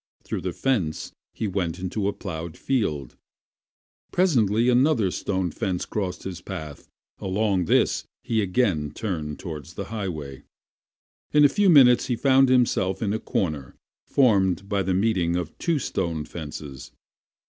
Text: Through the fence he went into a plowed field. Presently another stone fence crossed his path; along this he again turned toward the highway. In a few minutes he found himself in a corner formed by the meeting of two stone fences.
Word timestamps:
Through 0.23 0.41
the 0.41 0.51
fence 0.51 1.11
he 1.31 1.45
went 1.47 1.77
into 1.77 2.07
a 2.07 2.11
plowed 2.11 2.57
field. 2.57 3.17
Presently 4.11 4.67
another 4.67 5.11
stone 5.11 5.51
fence 5.51 5.85
crossed 5.85 6.23
his 6.23 6.41
path; 6.41 6.87
along 7.19 7.65
this 7.65 8.03
he 8.23 8.41
again 8.41 8.89
turned 8.95 9.37
toward 9.37 9.65
the 9.65 9.83
highway. 9.93 10.41
In 11.33 11.45
a 11.45 11.49
few 11.49 11.69
minutes 11.69 12.07
he 12.07 12.15
found 12.15 12.49
himself 12.49 13.03
in 13.03 13.13
a 13.13 13.19
corner 13.19 13.75
formed 14.07 14.67
by 14.67 14.81
the 14.81 14.95
meeting 14.95 15.35
of 15.35 15.55
two 15.59 15.77
stone 15.77 16.25
fences. 16.25 16.91